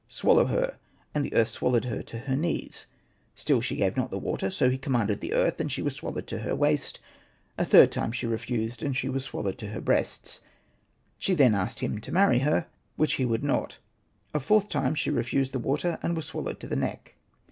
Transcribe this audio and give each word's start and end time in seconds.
swallow 0.09 0.45
her," 0.47 0.79
and 1.13 1.23
the 1.23 1.33
earth 1.35 1.49
swallowed 1.49 1.85
her 1.85 2.01
to 2.01 2.17
her 2.17 2.35
knees; 2.35 2.87
still 3.35 3.61
she 3.61 3.75
gave 3.75 3.95
not 3.95 4.09
the 4.09 4.17
water, 4.17 4.49
so 4.49 4.67
he 4.67 4.75
commanded 4.75 5.19
the 5.21 5.31
earth, 5.31 5.59
and 5.59 5.71
she 5.71 5.83
was 5.83 5.95
swal 5.95 6.15
lowed 6.15 6.25
to 6.25 6.39
her 6.39 6.55
waist; 6.55 6.99
a 7.55 7.63
third 7.63 7.91
time 7.91 8.11
she 8.11 8.25
refused, 8.25 8.81
and 8.81 8.97
she 8.97 9.07
was 9.07 9.23
swallowed 9.23 9.59
to 9.59 9.67
her 9.69 9.79
breasts; 9.79 10.41
she 11.19 11.35
then 11.35 11.53
asked 11.53 11.81
him 11.81 12.01
to 12.01 12.11
marry 12.11 12.39
her, 12.39 12.65
which 12.95 13.13
he 13.21 13.25
would 13.25 13.43
not; 13.43 13.77
a 14.33 14.39
fourth 14.39 14.69
time 14.69 14.95
she 14.95 15.11
refused 15.11 15.51
the 15.53 15.59
water 15.59 15.99
and 16.01 16.15
was 16.15 16.25
swallowed 16.25 16.59
to 16.59 16.67
her 16.69 16.75
neck. 16.75 17.13